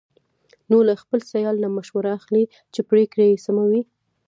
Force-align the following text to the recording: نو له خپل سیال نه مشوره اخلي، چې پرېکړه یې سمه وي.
نو 0.69 0.77
له 0.87 0.93
خپل 1.01 1.19
سیال 1.31 1.55
نه 1.63 1.69
مشوره 1.77 2.11
اخلي، 2.19 2.43
چې 2.73 2.81
پرېکړه 2.89 3.25
یې 3.29 3.37
سمه 3.45 3.63
وي. 3.69 3.81